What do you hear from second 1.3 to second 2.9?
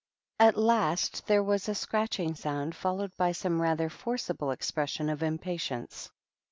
was a scratch ing sound